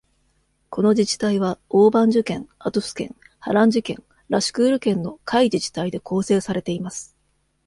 [0.71, 7.15] この自治体は、オーバンジュ県、アトゥス県、ハランジ県、ラシュクール県の下位自治体で構成されています。